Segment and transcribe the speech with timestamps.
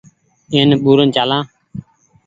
[0.53, 1.43] اين ٻورين چآلآن۔